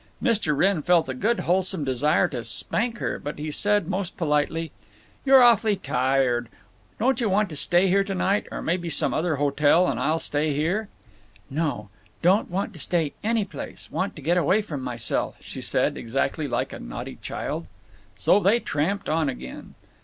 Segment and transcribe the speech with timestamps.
[0.19, 0.57] Mr.
[0.57, 4.71] Wrenn felt a good wholesome desire to spank her, but he said, most politely:
[5.25, 6.49] "You're awful tired.
[6.97, 8.47] Don't you want to stay here tonight?
[8.51, 10.89] Or maybe some other hotel; and I'll stay here."
[11.51, 11.89] "No.
[12.23, 13.91] Don't want to stay any place.
[13.91, 17.67] Want to get away from myself," she said, exactly like a naughty child.
[18.15, 19.75] So they tramped on again.